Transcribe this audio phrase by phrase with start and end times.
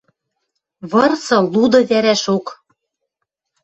[0.91, 2.45] Вырсы, луды вӓрӓшок